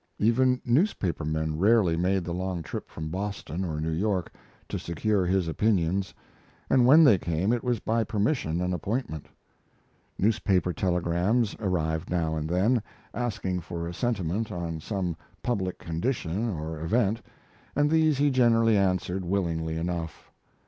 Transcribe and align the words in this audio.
Even 0.17 0.59
newspaper 0.65 1.23
men 1.23 1.59
rarely 1.59 1.95
made 1.95 2.23
the 2.23 2.33
long 2.33 2.63
trip 2.63 2.89
from 2.89 3.09
Boston 3.09 3.63
or 3.63 3.79
New 3.79 3.91
York 3.91 4.33
to 4.67 4.79
secure 4.79 5.27
his 5.27 5.47
opinions, 5.47 6.11
and 6.71 6.87
when 6.87 7.03
they 7.03 7.19
came 7.19 7.53
it 7.53 7.63
was 7.63 7.79
by 7.79 8.03
permission 8.03 8.61
and 8.61 8.73
appointment. 8.73 9.27
Newspaper 10.17 10.73
telegrams 10.73 11.55
arrived 11.59 12.09
now 12.09 12.35
and 12.35 12.49
then, 12.49 12.81
asking 13.13 13.59
for 13.59 13.87
a 13.87 13.93
sentiment 13.93 14.51
on 14.51 14.79
some 14.79 15.15
public 15.43 15.77
condition 15.77 16.49
or 16.49 16.79
event, 16.79 17.21
and 17.75 17.91
these 17.91 18.17
he 18.17 18.31
generally 18.31 18.75
answered 18.75 19.23
willingly 19.23 19.75
enough. 19.77 20.31